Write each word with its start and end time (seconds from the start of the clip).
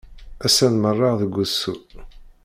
Ass-a 0.45 0.67
nmerreɣ 0.69 1.13
deg 1.21 1.33
usu. 1.43 1.75